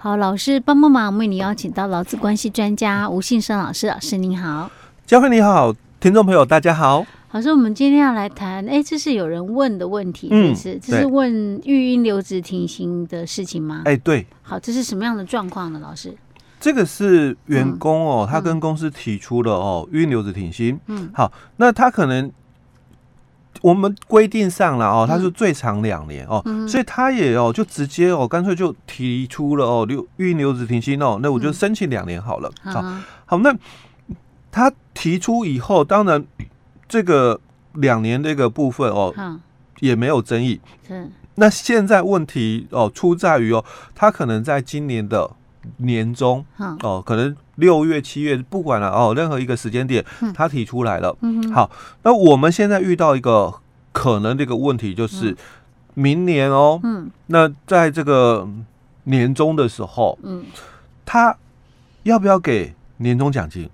[0.00, 4.70] 好，老师帮帮忙，为你邀请到劳资关系专家吴信生老师，老师您好，
[5.04, 7.04] 佳慧你好，听众朋友大家好。
[7.32, 13.82] 老师，我们今天要来谈，哎，这是有人问的问题，嗯，是这是问育婴留职停薪的事情吗？
[13.86, 14.24] 哎，对。
[14.40, 15.80] 好，这是什么样的状况呢？
[15.82, 16.16] 老师，
[16.60, 20.78] 这个是员工哦，嗯、他跟公司提出了哦，育婴留职停薪。
[20.86, 22.30] 嗯，好，那他可能。
[23.62, 32.50] 我们规定上了哦，他是最长两年哦，嗯、所以他也哦就直接哦干脆就提出了哦留育婴留职停薪哦，那我就申请两年好了。
[32.64, 32.82] 嗯、好，
[33.26, 33.54] 好，那
[34.50, 36.24] 他提出以后，当然
[36.88, 37.40] 这个
[37.74, 39.40] 两年这个部分哦，嗯、
[39.80, 40.60] 也没有争议。
[40.86, 45.30] 是，那现在问题哦出在于哦，他可能在今年的
[45.78, 46.44] 年中
[46.82, 47.36] 哦，可能。
[47.58, 51.16] 六月、七月，不管了哦，任何一个时间点，他提出来了。
[51.22, 51.68] 嗯、好，
[52.04, 53.52] 那我们现在遇到一个
[53.90, 55.36] 可能的一个问题，就是
[55.94, 58.48] 明年哦，嗯、那在这个
[59.02, 60.44] 年终的时候，嗯，
[61.04, 61.36] 他
[62.04, 63.68] 要不要给年终奖金？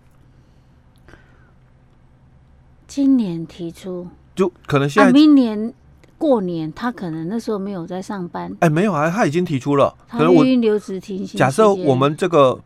[2.87, 5.75] 今年提出，就可能现在、啊、明年
[6.25, 8.51] 过年，他可能那时候没有在上班。
[8.61, 9.95] 哎，没有啊，他已经提出了。
[10.09, 11.39] 他育婴留职停薪。
[11.39, 12.59] 假设我们这个。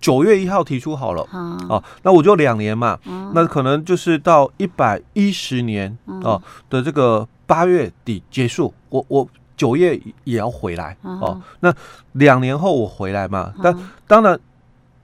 [0.00, 1.22] 九月一号提出好了，
[1.68, 2.98] 哦，那我就两年嘛，
[3.34, 11.70] 那可能就是到一百一十年哦的这个八月底结束，我我九月也要回来哦，那
[12.12, 14.40] 两年后我回来嘛，但当然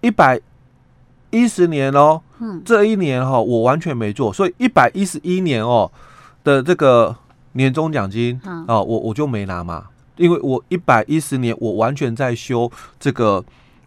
[0.00, 0.40] 一百
[1.28, 2.22] 一十年哦，
[2.64, 5.92] 这一年哈我完全没做，所以一百一十一年哦
[6.42, 7.14] 的这个
[7.56, 13.44] 年终奖金哦，我我就没拿嘛，因为我一百一十年我完全在休这个。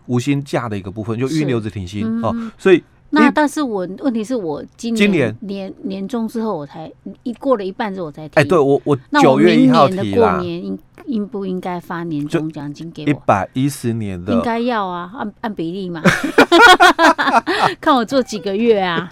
[0.10, 5.38] 无薪假的一个部分，就预留着停薪哦，所以那但是我问题是我今年年。
[5.42, 10.66] 年年终之后我才一过了一半之后我才提，哎，对我我九月一号提过年
[11.06, 13.10] 应应不应该发年终奖金给我？
[13.10, 16.02] 一百一十年的应该要啊，按按比例嘛，
[17.82, 19.12] 看我做几个月啊，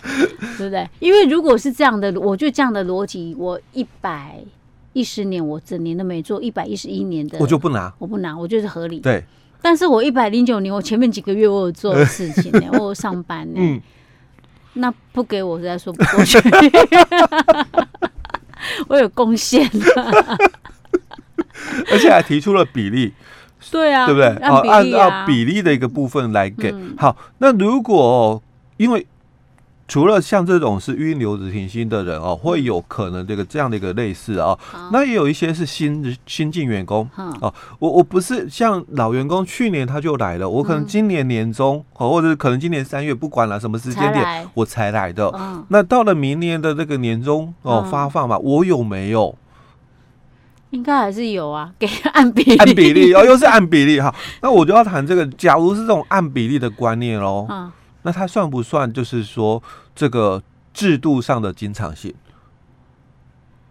[0.57, 0.87] 对不对？
[0.99, 4.39] 因为如果是这样的，我就这样的逻辑，我一百
[4.93, 8.99] 一十年我整年都没做，一百一十一年的我就不拿，我不拿，我觉得合理。
[8.99, 9.23] 对。
[9.59, 13.55] 但是我一百零九年，我前面几个月我有做事情呢， 我有上班呢。
[13.57, 13.81] 嗯，
[14.73, 16.37] 那不给我，实在说不过去。
[18.87, 19.67] 我有贡献，
[21.91, 23.13] 而且还提出了比例。
[23.71, 24.27] 对啊，对不对？
[24.43, 26.73] 按按照比例的一个部分来给。
[26.97, 28.41] 好，那如果
[28.77, 29.05] 因为。
[29.89, 34.53] 除了像这种是育婴留职停薪的人哦，会有可能这个这样的一个类似啊，
[34.91, 37.53] 那也有一些是新新进员工哦。
[37.79, 45.33] 我我不是像老员工，去年他就来了，我可能今年年中哦，或者可能今年三月，不管了什么时间点，我才来的。
[45.69, 49.33] 那到了明年的这个年终哦发放嘛，我有没有？
[50.71, 54.13] 应该还是有啊，给 按比例，按比例哦，又是按比例哈。
[54.41, 57.47] 那我就要谈这个，假如是这种按比例的观念喽。
[58.03, 59.61] 那它算不算就是说
[59.93, 60.41] 这个
[60.73, 62.13] 制度上的经常性，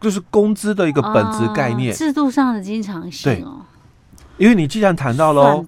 [0.01, 1.95] 就是工资的一个本质概念？
[1.95, 3.65] 制度上的经常性哦，
[4.37, 5.65] 因为你既然谈到了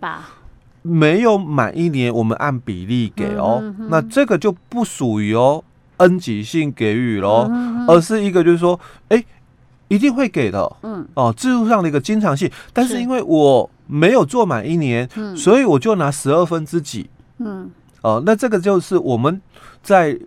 [0.83, 5.65] 没有满一年，我们按比例给哦，那这个就不属于哦
[5.99, 7.51] 恩级性给予喽，
[7.87, 8.79] 而是一个就是说，
[9.09, 9.25] 哎，
[9.89, 11.07] 一定会给的，嗯。
[11.15, 17.71] 哦，制度上的一个经常性，但是因为我没有做满一年，所以我就拿十二分之几，嗯。
[18.03, 19.41] 哦，那这个就是我们
[19.83, 20.19] 在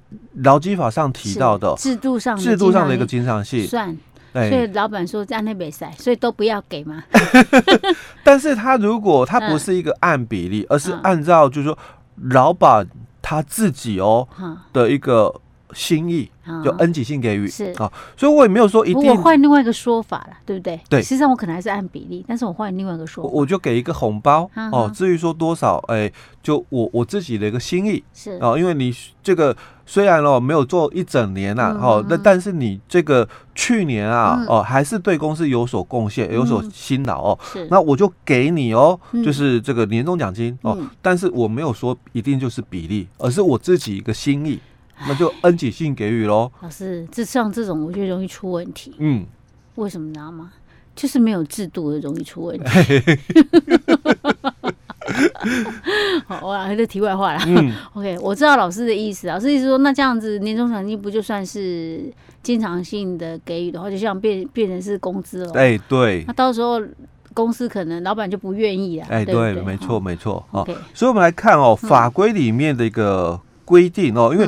[0.43, 3.65] 劳基法上提到的制度上制度上的一个经常性。
[3.65, 3.97] 算，
[4.33, 7.03] 所以老板说这样那边塞，所以都不要给嘛。
[8.23, 11.77] 但是他如果他不是一个按比例，而是按照就是说
[12.29, 12.85] 老板
[13.21, 14.27] 他自己哦
[14.73, 15.33] 的一个。
[15.73, 16.29] 心意
[16.63, 17.47] 就恩给性给予。
[17.47, 17.65] 是。
[17.77, 19.11] 啊，所以我也没有说一定。
[19.11, 20.79] 我换另外一个说法了，对不对？
[20.89, 24.91] 对，实际上我可能还是按比例，但是我换另外一个说法，我就给一个红包哦。
[24.93, 26.11] 至于说多少，哎，
[26.41, 28.03] 就我我自己的一个心意。
[28.13, 28.37] 是。
[28.41, 28.93] 哦，因为你
[29.23, 29.55] 这个
[29.85, 37.39] 虽然哦没有做一整年呐，哦，那但是你这个去年啊哦还是对公司有所贡献，有所辛劳哦。
[37.53, 44.59] 是，那我就给你哦，就是这个年终奖金哦，但是我没有说一定就是比例，而是我自己一个心意。
[45.07, 46.51] 那就恩给性给予喽。
[46.61, 48.95] 老师，这像这种我觉得容易出问题。
[48.99, 49.25] 嗯，
[49.75, 50.51] 为什么你知道吗？
[50.93, 52.65] 就是没有制度的容易出问题。
[56.27, 57.41] 好，我来这题外话啦。
[57.47, 59.27] 嗯， OK，我知道老师的意思。
[59.27, 62.03] 老师意思说，那这样子年终奖金不就算是
[62.43, 65.53] 经常性的给予的话，就像变变成是工资了。
[65.53, 66.25] 哎，对。
[66.27, 66.81] 那到时候
[67.33, 69.05] 公司可能老板就不愿意了。
[69.09, 70.45] 哎，对，没错，没错。
[70.51, 74.47] OK，所以我们来看哦，法规里面的一个规定哦，因为。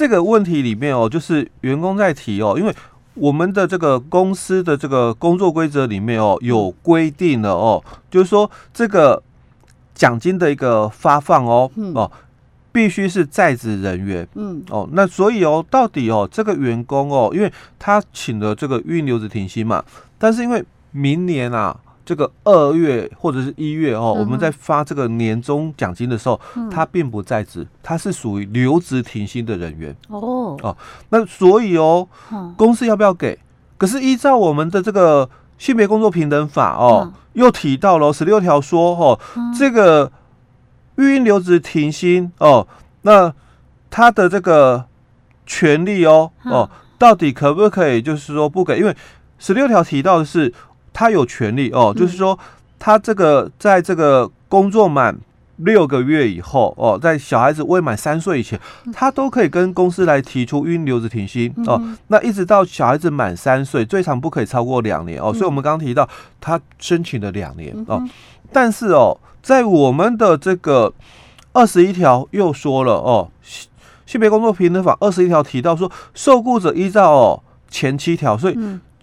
[0.00, 2.74] 这个问题里面哦，就是员工在提哦，因为
[3.12, 9.22] 我们的这个公司的这个工作规则里面哦，有规定了哦，就是说这个
[9.94, 12.10] 奖金的一个发放哦，嗯、哦，
[12.72, 19.84] 必须是在职人员，嗯，哦，那所以哦，到底哦，这个员工哦，因为他请了这个预留职停薪嘛，
[20.16, 21.76] 但是因为明年啊。
[22.10, 30.76] 这个二月或者是一月哦，我们在发这个年终奖金的时候，他并不在职，他是属于留职停薪的人员哦哦。
[31.10, 32.08] 那所以哦，
[32.56, 33.38] 公司要不要给？
[33.78, 39.20] 可是依照我们的这个性别工作平等法哦，又提到了十六条说哦，
[39.56, 40.10] 这个
[40.96, 42.66] 育婴留职停薪哦，
[43.02, 43.32] 那
[43.88, 44.84] 他的这个
[45.46, 46.68] 权利哦哦，
[46.98, 48.02] 到底可不可以？
[48.02, 48.96] 就是说不给，因为
[49.38, 50.52] 十六条提到的是。
[51.00, 52.38] 他有权利哦，就是说，
[52.78, 55.16] 他这个在这个工作满
[55.56, 58.60] 六个月以后哦，在小孩子未满三岁以前，
[58.92, 61.80] 他都可以跟公司来提出育婴留职停薪哦。
[62.08, 65.32] 那一直到小孩子满三岁，最长不可以超过两年哦。
[65.32, 66.06] 所以我们刚刚提到
[66.38, 68.06] 他申请了两年哦，
[68.52, 70.92] 但是哦，在我们的这个
[71.54, 73.30] 二十一条又说了哦，
[74.04, 78.58] 性别工作平等法二十一条提到说，受雇者依照哦前七条，所以。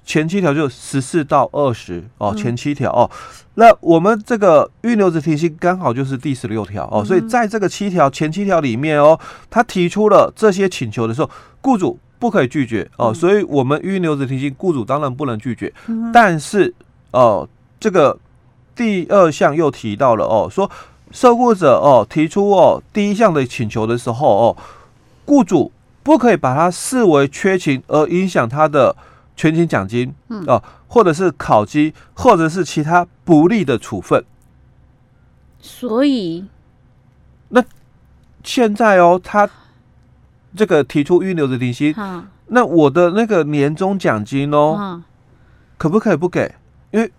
[0.08, 3.12] 前七条就十四到二十哦，前七条哦，
[3.56, 9.20] 那我们这个预留职停薪刚好就是第十六条哦，所以在这个七条前七条里面哦，
[9.50, 11.30] 他提出了这些请求的时候，
[11.62, 15.74] 雇主不可以拒绝哦，所以我们预留职停薪，雇主当然不能拒绝，
[16.14, 16.74] 但是
[17.12, 17.46] 哦，
[17.78, 18.18] 这个
[18.74, 20.72] 第二项又提到了哦，说
[21.12, 24.58] 受雇者哦提出哦第一项的请求的时候哦，
[25.26, 25.70] 雇主
[26.02, 28.96] 不可以把它视为缺勤而影响他的。
[29.38, 34.26] 全勤奖金，嗯哦，或者是考绩，或者是其他不利的处分。
[35.62, 36.46] 所以，
[37.50, 37.64] 那
[38.44, 39.48] 现在哦，他
[40.56, 41.94] 这个提出预留的停薪，
[42.48, 45.04] 那我的那个年终奖金哦，
[45.78, 46.56] 可不可以不给？
[46.90, 47.12] 因为，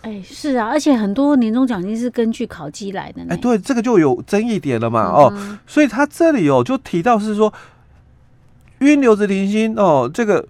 [0.00, 3.22] 哎，是啊，而且很多年终奖金是根据考绩来的。
[3.28, 7.52] 哎，对，这个就有争议点了嘛，嗯、哦，所以他这里哦就提到是说，
[8.78, 10.48] 预留的停薪哦，这个。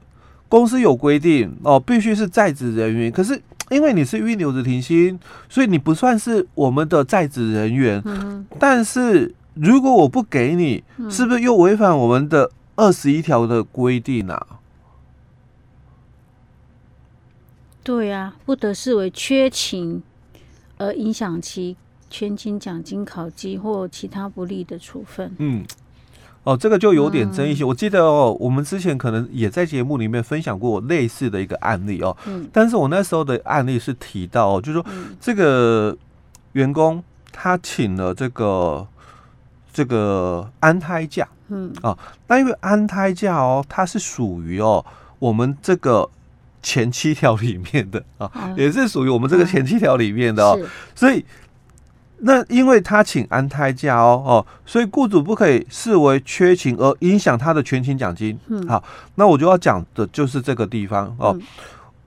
[0.51, 3.11] 公司有规定哦，必须是在职人员。
[3.11, 5.17] 可是因为你是预留职停薪，
[5.49, 8.03] 所以你不算是我们的在职人员。
[8.05, 14.47] 嗯、但是如果我不给你，是不是又违反我们的二十一条的规定啊？
[17.85, 20.03] 对呀、啊，不得视为缺勤
[20.79, 21.77] 而影响其
[22.11, 25.33] 全勤奖金、考绩或其他不利的处分。
[25.39, 25.65] 嗯。
[26.43, 27.67] 哦，这个就有点争议性。
[27.67, 32.17] 嗯、我记得哦，我们之前可能也在节目里面分享过类似的一个案例哦。
[32.27, 32.49] 嗯。
[32.51, 34.87] 但是我那时候的案例是提到哦，就是说
[35.21, 35.95] 这个
[36.53, 38.87] 员工他请了这个
[39.71, 41.29] 这个安胎假。
[41.49, 41.71] 嗯。
[41.83, 41.97] 啊，
[42.27, 44.85] 那因为安胎假哦，它是属于哦
[45.19, 46.09] 我们这个
[46.63, 51.23] 前七条里面的啊，嗯、也是属于我们这个前七条里面的哦，嗯、所以。
[52.23, 58.39] 那因为他请安胎假哦哦，所以雇主不可以视为缺勤而影响他的全勤奖金。
[58.49, 58.85] 嗯，好，
[59.15, 61.35] 那我就要讲的就是这个地方哦。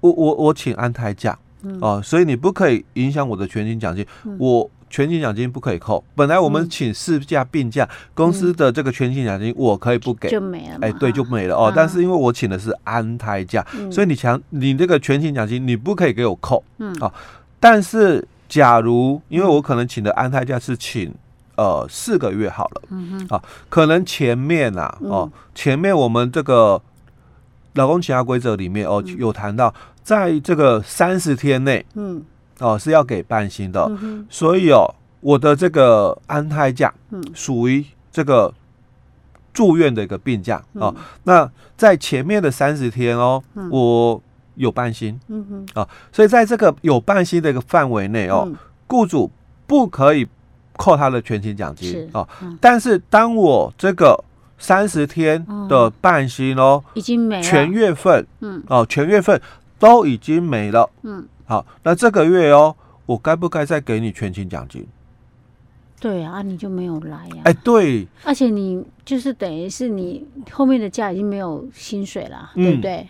[0.02, 1.36] 我我我请安胎假
[1.82, 4.06] 哦，所以你不可以影响我的全勤奖金。
[4.38, 6.04] 我全勤奖金不可以扣。
[6.14, 10.78] 本来我们请事假病假，公司的这个全勤奖金我可以不给，就没了。
[10.82, 11.74] 哎，对，就没了哦。
[11.76, 16.64] 但是因为我请的是安胎假，所以你强你这个全勤奖金你不可以给我扣。
[16.78, 17.12] 嗯，好，
[17.60, 18.24] 但是。
[18.54, 21.12] 假如因为我可能请的安胎假是请
[21.56, 26.80] 呃四个月好了，嗯哼，啊，可能前面啊哦，前面我们这个
[27.74, 32.24] 老公请假规则里面哦有谈到，在这个三十天内，嗯，
[32.60, 33.90] 哦是要给半薪的，
[34.30, 34.86] 所以哦
[35.22, 38.54] 我的这个安胎假，嗯，属于这个
[39.52, 40.94] 住院的一个病假哦，
[41.24, 44.22] 那在前面的三十天哦，我。
[44.56, 48.52] 有半薪，嗯哼，啊，所以在这个有半薪的一个范围内哦，
[48.88, 49.30] 雇主
[49.68, 50.28] 不可以
[50.78, 52.28] 扣他的全勤奖金哦。
[52.62, 54.24] 但是当我这个
[54.58, 59.40] 三十天的半薪哦，已经没了，全月份，嗯，哦，全月份
[59.80, 64.86] 都已经没了，嗯，好，那这个月哦，我该不该再给你全勤奖金？
[66.00, 67.44] 对啊，你就没有来呀？
[67.46, 73.08] 哎，对，而且你就是等于是你后面的假已经没有薪水了，对不对？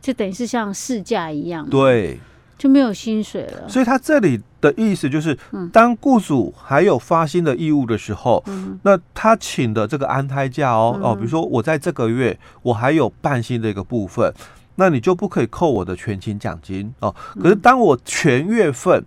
[0.00, 0.08] 对。
[0.08, 2.18] 就等于是像试驾一样，对，
[2.56, 3.68] 就没有薪水了。
[3.68, 5.36] 所以他这里的意思就是，
[5.72, 14.32] 当雇主还有发薪的义务的时候，嗯、那他请的这个安胎假哦、嗯、哦，比如说我在这个月我还有半薪的一个部分，
[14.76, 17.14] 那你就不可以扣我的全勤奖金哦。
[17.40, 19.04] 可是当我全月份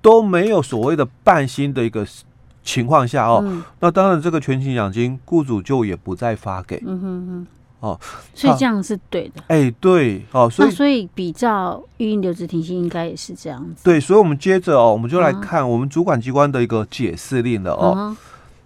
[0.00, 2.06] 都没有所谓的半薪的一个
[2.64, 6.82] 情况下哦，嗯、那当然这个全勤奖金雇主就也不再发给。
[6.86, 7.46] 嗯哼哼
[7.82, 7.98] 哦，
[8.32, 9.42] 所以这样是对的。
[9.48, 13.82] 哎、欸，对哦，所以所以比照育婴留职停薪应该也是这样子。
[13.82, 17.94] 对，所以我们接着哦，我们就来看我们主管机关的一个解释令了哦。
[17.96, 18.16] 嗯、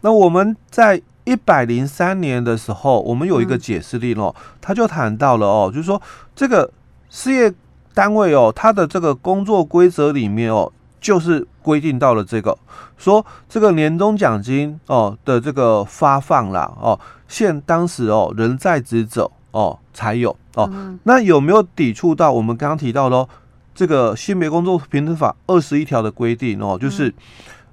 [0.03, 6.01] 那我们在一百零三年的时候，我们有一个解释令哦，他、嗯、就谈到了哦，就是说
[6.35, 6.71] 这个
[7.09, 7.51] 事业
[7.95, 10.71] 单位哦，它的这个工作规则里面哦，
[11.01, 12.57] 就是规定到了这个
[12.97, 16.97] 说这个年终奖金哦的这个发放啦哦。
[17.27, 23.29] 现当时哦，人在职者哦才有哦，嗯、那有没有抵触到我们刚刚提到的
[23.75, 26.79] 这个性别工作平等法二十一条的规定哦？
[26.81, 27.13] 就是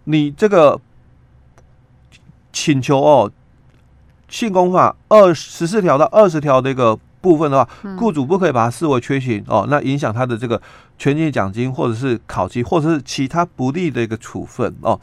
[0.06, 0.82] 你这个
[2.52, 3.32] 请求哦，
[4.28, 10.60] 性工法二十四条到二十条的一个部分的话，雇主不可以把它视为缺勤哦，那影响他的这个
[11.04, 14.98] 权益奖金或者是考绩或者是其他不利的一个处分哦。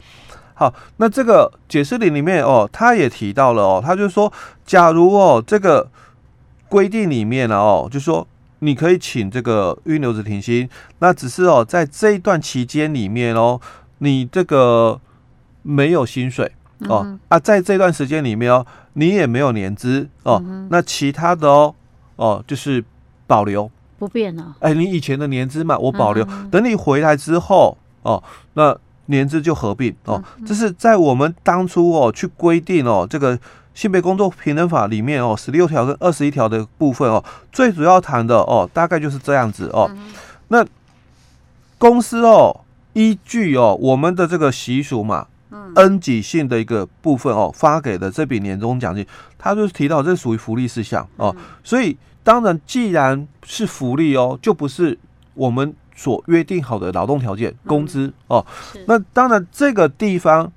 [0.55, 4.33] 好，那这个解释里里面哦，他也提到了哦，他就说，
[4.65, 5.87] 假如哦这个
[6.67, 8.27] 规定里面呢哦，就说
[8.57, 10.67] 你可以请这个预留职停薪，
[10.97, 13.61] 那只是哦在这一段期间里面哦，
[13.99, 14.99] 你这个
[15.61, 16.51] 没有薪水
[16.89, 21.75] 哦，嗯、啊在这段时间里面哦，你也没有年资哦，嗯、那其他的哦
[22.15, 22.83] 哦就是
[23.27, 23.69] 保留
[24.01, 28.23] 不变了，哎，你以前的年资嘛，我保留，嗯、等你回来之后哦，
[28.55, 28.75] 那。
[29.07, 33.37] 年资就合并哦，这是在我们当初哦去规定哦这个
[33.73, 39.91] 性别工作平等法里面哦十六条跟二十一条的部分哦，最主要谈的哦大概就是这样子哦。
[40.47, 40.65] 那
[41.77, 42.61] 公司哦
[42.93, 45.27] 依据哦我们的这个习俗嘛，
[45.75, 49.05] 恩给性的一个部分哦发给的这笔年终奖金，
[49.37, 54.97] 他就是提到这属于福利事项哦，所以当然既然是福利哦，就不是
[55.33, 55.73] 我们。
[55.93, 58.45] 所约定好的劳动条件、工资、嗯、哦，
[58.87, 60.51] 那当然这个地方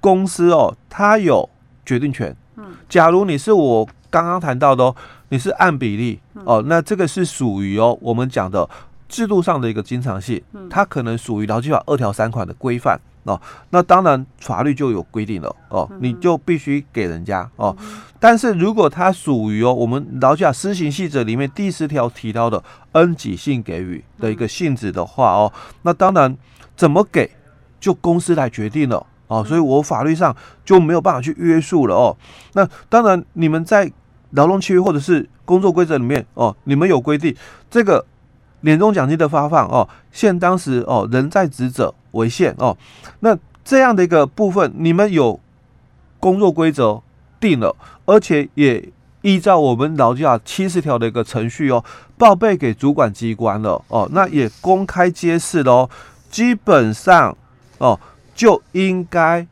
[0.00, 1.48] 公司哦，它有
[1.86, 2.36] 决定权。
[2.56, 4.94] 嗯，假如你是我刚刚谈到的哦，
[5.30, 8.68] 你是按比例哦，那这个是属于哦我们讲的
[9.08, 13.00] 制度上的一个经常性，它可能属于劳基法二条三款的规范。
[13.26, 13.40] 哦，
[13.70, 17.76] 那当然法律就有规定了哦，你就必须给人家哦。
[18.20, 25.52] 但是如果它属于哦我们劳基法施行细则里面第十条提到的恩给性给予的一个性质的话哦，
[25.82, 26.36] 那当然
[26.76, 27.28] 怎么给
[27.80, 32.16] 就公司来决定了哦，所以我法律上就没有办法去约束了哦。
[32.52, 33.90] 那当然你们在
[34.30, 37.34] 劳动契约或者是工作规则里面哦，你们有规定
[37.68, 38.06] 这个。
[38.66, 42.76] 年终奖金的发放哦，现当时哦，人在职者为限哦。
[43.20, 45.38] 那这样的一个部分，你们有
[46.18, 47.00] 工作规则
[47.38, 48.88] 定了，而且也
[49.22, 51.84] 依照我们劳基法七十条的一个程序哦，
[52.18, 55.90] 报备给主管机关了哦，那也公开揭示了哦，
[56.28, 57.36] 基本上
[57.78, 57.98] 哦
[58.34, 59.46] 就应该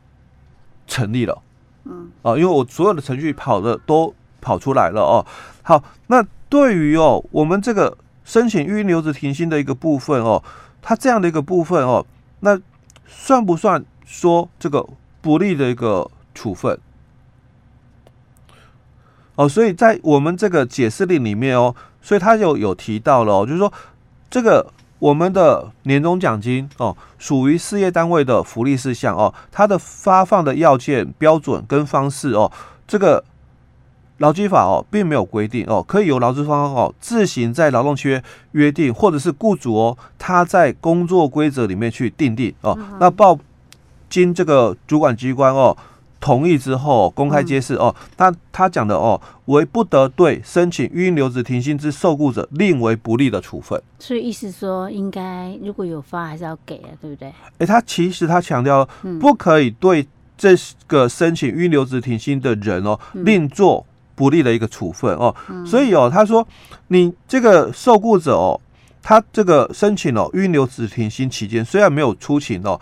[0.87, 1.41] 成立了。
[1.85, 5.25] 嗯，哦，因为我所有的程序跑的都跑出来了哦。
[5.61, 7.97] 好，那对于哦我们这个。
[8.25, 10.43] 申请预留职停薪的一个部分哦，
[10.81, 12.05] 它这样的一个部分哦，
[12.39, 12.59] 那
[13.05, 14.85] 算不算说这个
[15.21, 16.77] 不利的一个处分？
[19.35, 23.71] 哦，所以在我们这个解释令里面哦，所以他就有提到了哦，就是说
[24.29, 32.51] 这个我们的年终奖金哦，属于事业单位的福利事项哦，它的发放的要件标准跟方式哦，
[32.87, 33.23] 这个。
[34.19, 42.77] 劳基法哦，并没有规定哦，可以由劳资双方哦自行在劳动契约约定，或者是雇主哦他在工作规则里面去订定哦。
[42.79, 43.37] 嗯、那报
[44.09, 45.75] 经这个主管机关哦
[46.21, 53.79] 同意之后公开揭示哦，那他讲的哦为不得对申请预留职停薪之受雇者另为不利的处分。
[53.99, 57.33] 所以意思说，应该如果有发还是要给啊，对不对？
[57.57, 58.87] 哎，他其实他强调
[59.19, 60.07] 不可以对
[60.37, 60.55] 这
[60.87, 63.85] 个申请预留职停薪的人哦、嗯、另做。
[64.15, 66.47] 不利的一个处分哦，所以哦，他说
[66.87, 68.59] 你这个受雇者哦，
[69.03, 72.79] 他这个申请哦，预留职停薪期间虽然没有出勤哦，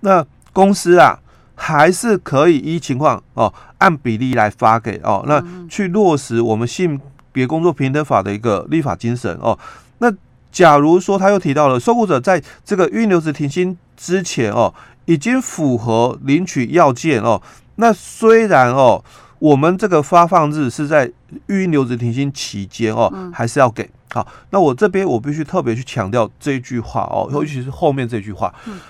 [0.00, 1.18] 那公司啊
[1.54, 7.00] 还是可以依情况哦，按比例来发给哦，那去落实我们性
[7.32, 9.58] 别工作平等法的一个立法精神哦。
[9.98, 10.12] 那
[10.52, 14.74] 假如说他又提到了受雇者在这个预留职停薪之前哦，
[15.06, 17.40] 已经符合领取要件哦，
[17.76, 19.02] 那虽然哦。
[19.44, 21.12] 我们这个发放日是在
[21.48, 23.86] 育婴留职停薪期间哦，嗯、还是要给？
[24.10, 28.80] 好，那我这边我必须特别去强调这句话哦，尤其是后面这句话，嗯、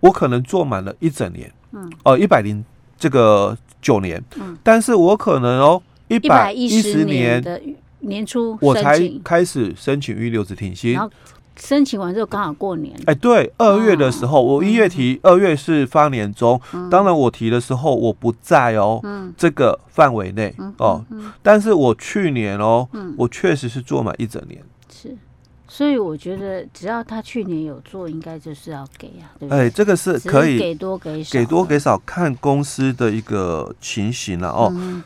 [0.00, 2.62] 我可能做满了一整年，嗯，哦，一百零
[2.98, 7.58] 这个九年，嗯，但是我可能哦一百一十年的
[8.02, 10.98] 年初我才开始申请预留职停薪，
[11.56, 12.94] 申请完之后刚好过年。
[13.06, 16.60] 哎，对，二月的时候，哦、我一月提，二月是发年终。
[16.72, 21.04] 嗯、当然我提的时候我不在哦，嗯、这个范围内哦。
[21.42, 24.62] 但是我去年哦，嗯、我确实是做满一整年。
[24.90, 25.14] 是，
[25.68, 29.30] 所以我觉得只要他去年有做，应该就是要给啊。
[29.38, 34.72] 对哎，这个是可以给多给少，给多给少看公司的一个情形了哦。
[34.74, 35.02] 嗯、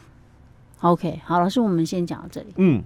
[0.80, 2.54] OK，好，老师，我们先讲到这里。
[2.56, 2.82] 嗯。